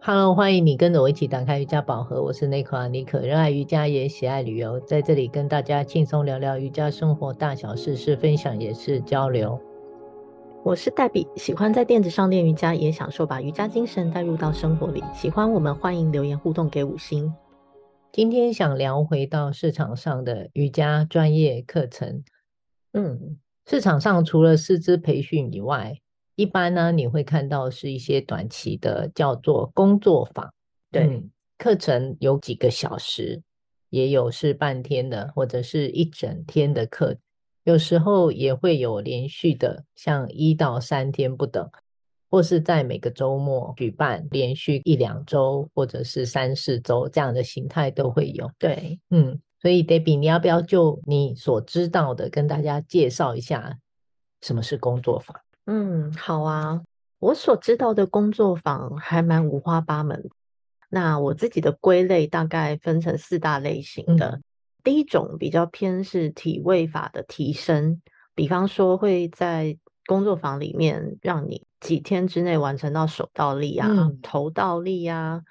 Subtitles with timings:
[0.00, 2.22] Hello，欢迎你跟着我一起打开瑜伽宝盒。
[2.22, 9.60] 我是内克阿尼可，热爱瑜伽也喜爱旅游，在这里跟大家轻松聊聊瑜伽生活大小事，是分享也是交流。
[10.64, 15.02] 我是黛比，喜欢在垫子上练瑜伽，也享受把瑜伽精神带入到生活里。
[15.12, 17.34] 喜欢我们，欢迎留言互动给五星。
[18.12, 22.22] 今天想聊回到市场上的瑜伽专业课程。
[22.92, 23.36] 嗯，
[23.66, 25.98] 市场上除了师资培训以外，
[26.38, 30.54] 一般呢，你会看到是一些短期的，叫做工作坊。
[30.88, 31.28] 对，嗯，
[31.58, 33.42] 课程有几个小时，
[33.90, 37.16] 也有是半天的，或者是一整天的课，
[37.64, 41.68] 有时候也会有连续的，像一到三天不等，
[42.30, 48.48] 或是在每个周末举办，连续一两周，或者是三四周这样的形态都会有。
[48.60, 53.76] 对，嗯，所以 Debbie，你要不要就你所知道的跟大家介绍一下
[54.40, 55.36] 什么是工作坊？
[55.70, 56.82] 嗯，好啊。
[57.18, 60.30] 我所知道的工作坊还蛮五花八门。
[60.88, 64.28] 那我自己的归类大概分成四大类型的。
[64.28, 64.42] 嗯、
[64.82, 68.00] 第一种比较偏是体位法的提升，
[68.34, 69.76] 比方说会在
[70.06, 75.42] 工作坊里面让你几天之内完成到手倒立啊、嗯、头倒立啊、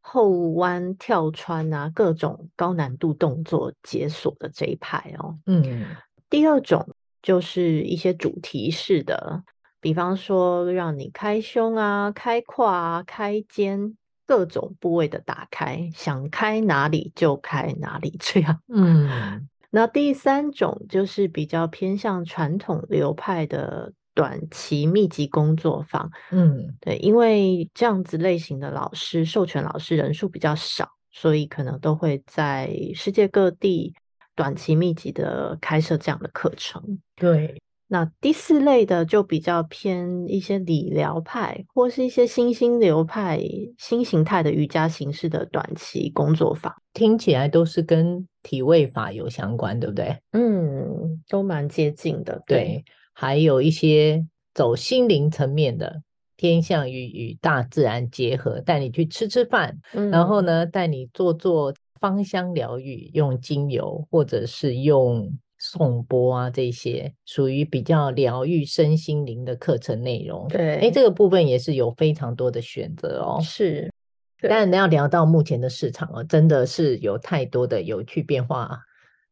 [0.00, 5.36] 后弯跳穿啊各种高难度动作解锁的这一派哦。
[5.44, 5.84] 嗯，
[6.30, 6.88] 第二种
[7.20, 9.42] 就是一些主题式的。
[9.80, 13.96] 比方说，让你开胸啊、开胯啊、开肩，
[14.26, 18.60] 各种部位的打开，想开哪里就开哪里，这样。
[18.68, 26.10] 嗯， 那第三种就是比较偏向传统流派的短期密集工作坊。
[26.30, 33.94] 嗯，对，因为这样子类型的老师，授权老师人数比较少，所以可能都会在世界各地
[34.34, 36.98] 短期密集的开设这样的课程。
[37.14, 37.62] 对。
[37.88, 43.40] 那第四类的就比较偏一些理疗派，或是一些新兴流派、
[43.78, 50.16] 新形态的瑜伽形式的短期工作坊，听起来都是跟体位法有相关，对不对？
[50.32, 52.42] 嗯，都蛮接近的。
[52.44, 56.02] 对，对，还有一些走心灵层面的，
[56.36, 65.32] 偏向于与大自然结合，带你去吃吃饭，嗯、然后呢，带你做做芳香疗愈，用精油或者是用。
[65.72, 70.46] 颂钵啊，这些属于比较疗愈身心灵的课程内容。
[70.48, 73.40] 对，哎，这个部分也是有非常多的选择哦。
[73.42, 73.92] 是，
[74.40, 78.78] 但要聊到目前的市场哦，真的是有太多的有趣变化。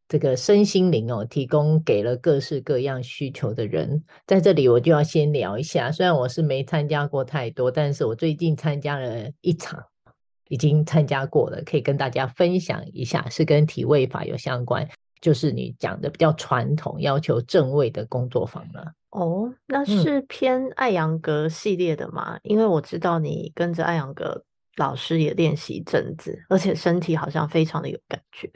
[0.07, 4.03] 这个身心灵哦，提供给了各式各样需求的人。
[4.27, 5.91] 在这里，我就要先聊一下。
[5.91, 9.83] 虽然我是没参加过太多，但是我最近参加了一场，
[10.49, 14.87] 已经参加过了，可以跟大家分享一下，是跟体位法有相关。
[15.21, 18.93] 就是你讲的比较传统、要求正位的工作坊了。
[19.11, 22.35] 哦，那是偏艾扬格系列的吗？
[22.35, 24.43] 嗯、因为我知道你跟着艾扬格
[24.75, 28.51] 老师也练习一阵子，而且身体好像非常的有感觉。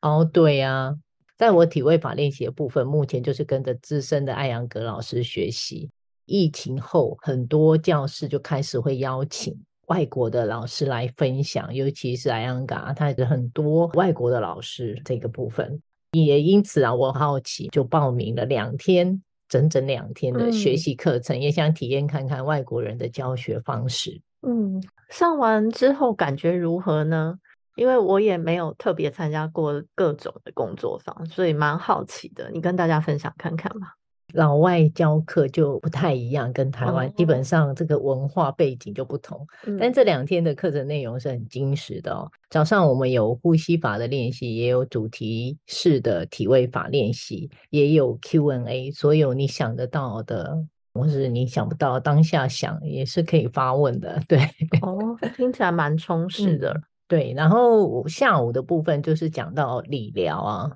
[0.00, 0.94] 哦，对呀、啊，
[1.38, 5.88] 在我体位法练习的部分，目前就是跟着资深的艾扬格老师学习。
[6.26, 9.56] 疫情后，很多教室就开始会邀请
[9.86, 15.80] 外国的老师来分享，尤其是艾扬格，他有很多外国的老师这个部分。
[16.12, 24.20] 也因此啊，我好奇，就报名了两天，整整两天的学习课程，嗯、也想体验看看外国人的教学方式。
[24.42, 27.38] 嗯，上完之后感觉如何呢？
[27.76, 32.50] 因为我也没有特别参加过各种的工作坊，所以蛮好奇的。
[32.50, 33.94] 你跟大家分享看看吧。
[34.32, 39.46] 老外教课就不太一样，跟台湾基本上这个文化背景就不同。
[39.66, 42.30] 嗯、但这两天的课程内容是很精实的哦。
[42.48, 48.90] 早上我们有呼吸法的练习，也有主题式的体位法练习，也有 Q&A。
[48.90, 50.56] 所有你想得到的，
[50.92, 54.20] 或是你想不到当下想也是可以发问的。
[54.26, 54.40] 对，
[54.82, 56.72] 哦，听起来蛮充实的。
[56.72, 60.70] 嗯、对，然后下午的部分就是讲到理疗啊。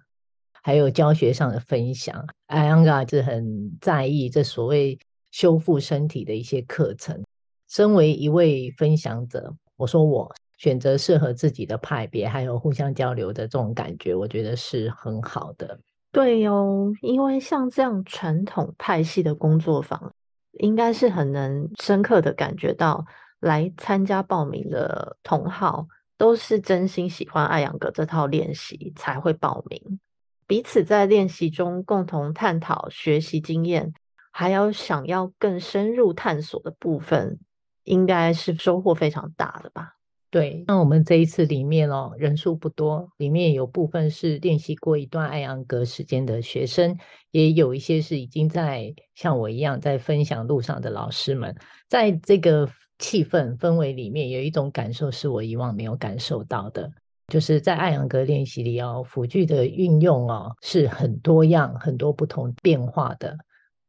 [0.64, 4.98] 还有教学上的分享，艾扬格是很在意这所谓
[5.30, 7.22] 修复身体的一些课程。
[7.68, 15.78] 身为一位分享者，我说我选择适合自己的派别，还有互相交流的这种感觉，我觉得是很好的。
[16.10, 20.14] 对哦，因为像这样传统派系的工作坊，
[20.60, 23.04] 应该是很能深刻的感觉到，
[23.40, 30.00] 来参加报名的同好都是真心喜欢艾扬格这套练习才会报名。
[30.46, 33.92] 彼此在练习中共同探讨学习经验，
[34.30, 37.38] 还有想要更深入探索的部分，
[37.84, 39.92] 应该是收获非常大的吧？
[40.30, 46.98] 对，那我们这一次里面哦，人数不多，里面有部分是练习过一段艾扬格时间的学生，
[47.30, 51.54] 也有一些是已经在像我一样在分享路上的老师们，
[51.88, 52.68] 在这个
[52.98, 56.90] 气氛氛围里面，有一种感受是我以往没有感受到的，
[57.28, 63.36] 就是在艾扬格练习里哦，辅具的运用哦是很多样、很多不同变化的，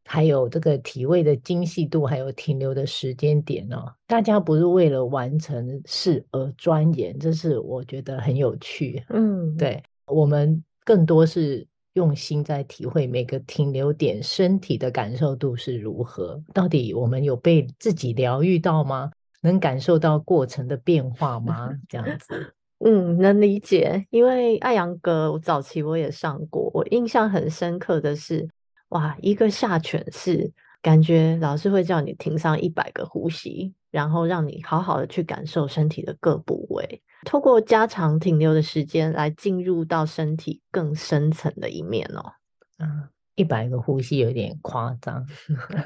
[0.05, 9.03] 还有这个体位的精细度，还有停留的时间点哦，大家不是为了完成事而钻研，这是我觉得很有趣。
[9.09, 11.67] 嗯，对，我们更多是。
[11.95, 16.38] 用心在体会每个停留点，身体的感受度是如何？
[16.53, 19.09] 到底我们有被自己疗愈到吗？
[19.39, 21.69] 能感受到过程的变化吗？
[21.88, 24.06] 这样子，嗯，能理解。
[24.10, 28.48] 因为艾扬格早期我也上过，我印象很深刻的是，
[28.89, 30.51] 哇，一个下犬式，
[30.81, 37.01] 感觉老师会叫你停上一百个呼吸，然后让你好好的去感受身体的各部位。
[37.24, 42.33] 透过加长停留的时间来进入到身体更深层的一面哦。
[42.77, 45.25] 嗯，一百个呼吸有点夸张，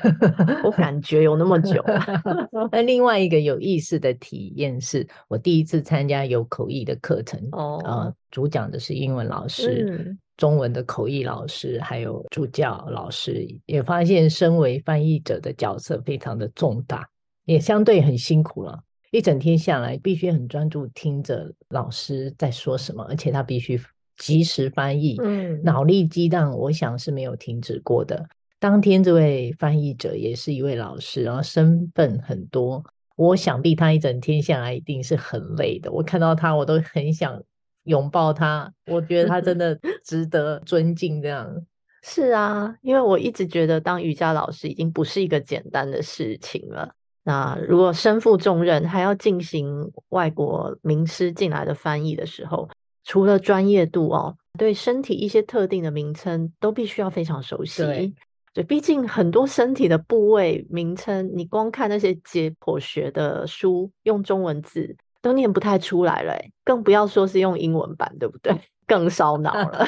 [0.63, 1.83] 我感觉有那么久。
[2.71, 17.09] 那另外一个有意思的体验是，我第一次参加有口译的课程哦，呃，主讲的是英文老师，嗯、中文的口译老师，还有助教老师，也发现身为翻译者的角色非常的重大，
[17.45, 18.79] 也相对很辛苦了。
[19.11, 23.75] 一整天下来，必须很专注听着老师在说什么，而且他必须
[24.19, 28.29] 即时翻译，嗯，脑力激荡，我想是没有停止过的。
[28.59, 32.83] 当天这位翻译者也是一位老师，然后身份很多，
[33.15, 35.89] 我想必他一整天下来一定是很累的。
[35.89, 37.41] 我看到他，我都很想
[37.85, 41.21] 拥抱他，我觉得他真的 值得尊敬。
[41.21, 41.65] 这样
[42.03, 46.93] 是啊，因为我一直觉得当瑜伽老师已经不是一个简单的事情了。
[47.23, 52.67] 那如果身负重任，还要进行外国名师进来的翻译的时候，
[53.09, 57.81] 除了专业度哦，对身体一些特定的名称都必须要非常熟悉。
[57.81, 58.13] 对，
[58.53, 68.55] 对，毕竟很多身体的部位名称，你光看那些解剖学的书，用中文字都念不太出来了，更不要说是用英文版，对不对？
[68.85, 69.87] 更烧脑了。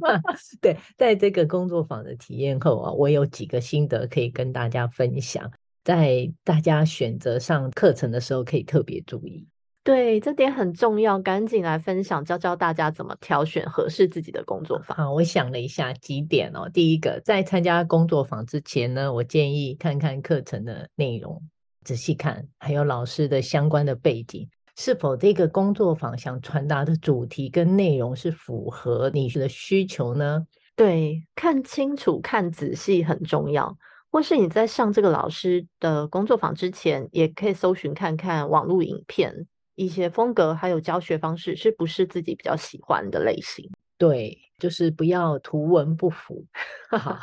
[0.62, 5.52] 对，在这个工作坊的体验后啊，我有几个心得可以跟大家分享。
[5.84, 9.46] 在大家选择上课程的时候，可以特别注意。
[9.86, 14.98] 对，这点很重要，赶紧来分享，教教大家怎么挑选合适自己的工作坊。
[14.98, 16.68] 好，我想了一下几点哦。
[16.68, 21.40] 第一个，在参加工作坊之前呢，我建议看看课程的内容，
[21.84, 30.44] 仔细看，还有老师的相关的背景，是否这个工作坊想传达的主题跟内容是符合你的需求呢？
[30.74, 33.78] 对，看清楚、看仔细很重要。
[34.10, 43.70] 或是你在上这个老师的工作坊之前，也可以搜寻看看网络影片，一些风格还有教学方式是不是自己比较喜欢的类型？
[43.96, 46.44] 对，就是不要图文不符，
[46.90, 47.16] 好，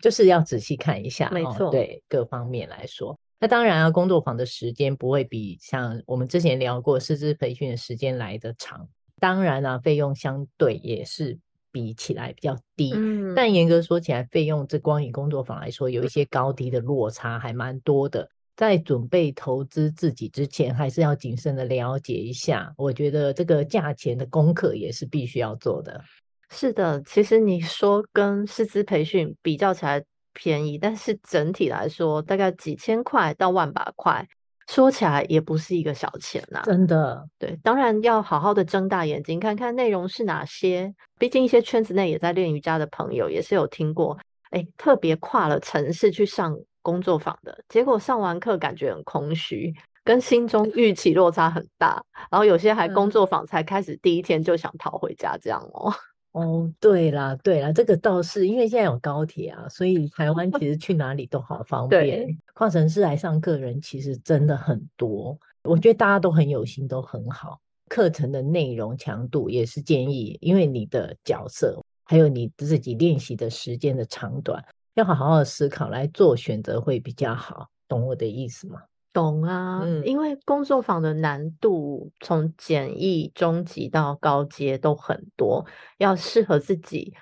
[0.00, 1.28] 就是要仔细看一下。
[1.30, 8.88] 没错，哦，对各方面来说，那当然啊，工作坊的时间不会比像我们之前聊过师资培训的时间来得长，
[9.20, 11.38] 当然啊，费用相对也是。
[11.70, 18.28] 比起来比较低，嗯，但严格说起来，费用这光以工作坊来说，有一些高低的落差，还蛮多的。
[18.58, 22.74] 在准备投资自己之前，还是要谨慎的了解一下。
[22.76, 26.02] 我觉得这个价钱的功课也是必须要做的。
[26.50, 34.26] 是的，其实你说跟师资培训比较起来便宜，但是整体来说，大概几千块到万把块。
[34.66, 37.24] 说起来也不是一个小钱呐，真的。
[37.38, 40.92] 对，当然要好好的睁大眼睛看看内容是哪些。
[41.16, 44.18] 毕竟一些圈子内也在练瑜伽的朋友也是有听过，
[44.50, 52.02] 哎，特别跨了城市去上工作坊的，结果上完课感觉很空虚，跟心中预期落差很大。
[52.30, 55.92] 然后有些还工作坊才开始第一天就想逃回家这样哦。
[56.32, 62.02] 哦，对啦，对啦，这个倒是因为现在有高铁啊，所以台湾其实去哪里都好方便。
[62.02, 67.60] 对，跨城市来上课人其实真的很多，我觉得大家都很有心，都很好。
[67.88, 74.64] 课程的内容强度也是建议，因为你的角色还有你自己练习的时间的长短，
[74.98, 77.68] 要好好的思考来做选择会比较好。
[77.86, 78.80] 懂我的意思吗？
[79.12, 85.64] 懂啊，嗯，因为工作坊的难度从简易、中级到高阶都很多，
[85.98, 87.14] 要适合自己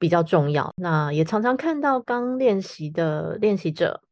[0.00, 0.72] 比较重要。
[0.76, 4.02] 那也常常看到刚练习的练习者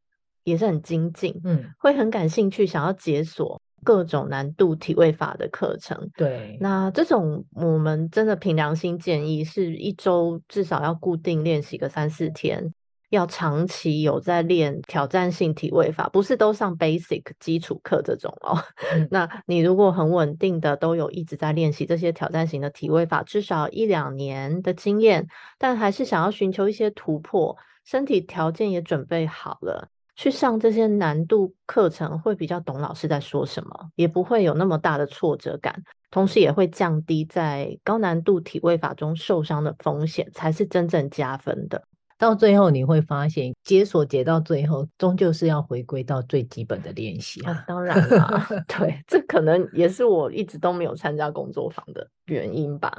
[0.45, 6.11] 也是很精进，嗯，会很感兴趣，想要解锁各种难度体位法的课程。
[6.17, 12.73] 对，那这种我们真的凭良心建议，是一周至少要固定练习个三四天。
[13.11, 18.57] 要长期有在练挑战性体位法，不是都上 basic 基础课这种哦。
[18.95, 25.27] 嗯、 那你如果很稳定的都有一直在练习这些挑战型的体位法，至少一两年的经验，
[25.59, 41.83] 但还是想要寻求一些突破，身体条件也准备好了，去上这些难度课程，会比较懂老师在说什么，也不会有那么大的挫折感，同时也会降低在高难度体位法中受伤的风险，才是真正加分的。
[42.21, 47.53] 到最后你会发现，解锁解到最后，终究是要回归到最基本的练习啊。
[47.53, 52.95] 啊当然啦， 对，这可能也是我一直都没有参加工作坊的原因吧。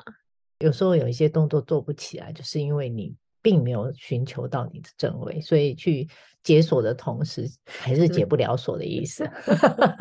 [0.58, 3.16] 有时候有一些动作做不起来，就是因为你。
[3.42, 6.08] 并没有寻求到你的正位，所以去
[6.44, 9.30] 解锁的同时，还是解不了锁的意思，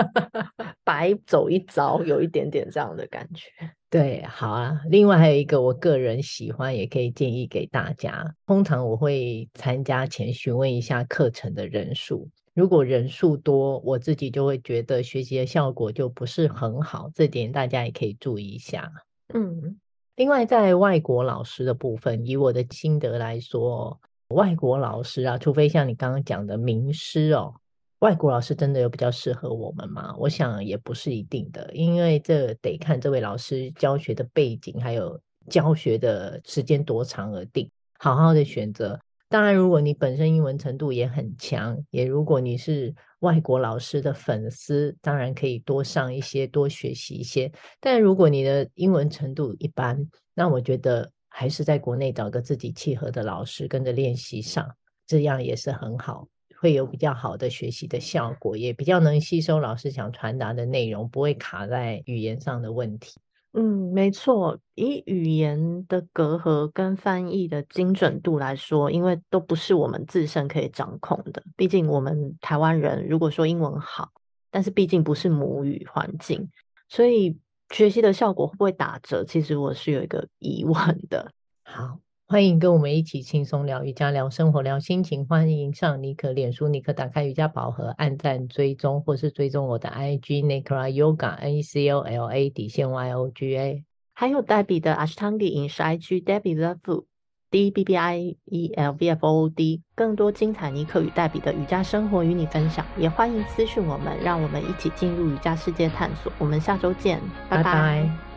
[0.84, 3.48] 白走一遭，有一点点这样的感觉。
[3.88, 4.80] 对，好啊。
[4.88, 8.34] 另外还有一个，我个人喜欢，也可以建议给大家。
[8.46, 18.90] 通常我会参加前询问一下课程的人数，如果人数多，我自己就会觉得学习的效果就不是很好，这点大家也可以注意一下。
[19.34, 19.78] 嗯。
[20.16, 23.98] 另外，在外国老师的部分，以我的心得来说，
[24.34, 27.54] 外国老师啊，除非像你刚刚讲的名师哦，
[28.00, 30.14] 外国老师真的有比较适合我们吗？
[30.18, 37.70] 我想也不是一定的，因为这得看这位老师教学的背景，还有教学的时间多长而定。
[37.98, 39.00] 好好的选择。
[39.30, 47.52] 当然，如果你本身英文程度也很强，也如果你是外国老师的粉丝，当然可以多上一些，多学习一些。
[47.78, 54.68] 但如果你的英文程度一般，那我觉得还是在国内找个自己契合的老师跟着练习上，
[55.06, 56.26] 这样也是很好，
[56.58, 63.20] 会有比较好的学习的效果，也比较能吸收老师想传达的内容，不会卡在语言上的问题。
[63.52, 64.56] 嗯，没错。
[64.76, 71.42] 以语言的隔阂跟翻译的精准度来说，因为都不是我们自身可以掌控的。
[71.56, 74.10] 毕竟我们台湾人如果说英文好，
[74.50, 76.48] 但是毕竟不是母语环境，
[76.88, 77.36] 所以
[77.70, 79.24] 学习的效果会不会打折？
[79.24, 80.74] 其实我是有一个疑问
[81.08, 81.32] 的。
[81.64, 81.98] 好。
[82.30, 85.26] 欢迎跟我们一起轻松聊瑜伽、聊生活、聊心情。
[85.26, 93.84] 欢迎上尼可脸书，尼可打开瑜伽宝盒，按赞追踪，或是追踪我的 IG Nicola Yoga N E C O L A 底线 Y O G A。
[94.14, 97.06] 还有黛比的 Ashtanga 饮食 IG Debbie Love Food
[97.50, 99.82] D B B I E L V F O O D。
[99.96, 106.32] 更多精彩尼可与黛比的瑜伽生活与你分享，也欢迎私讯我们，让我们一起进入瑜伽世界探索。
[106.38, 107.64] 我们下周见，拜拜。
[107.64, 108.29] 拜拜。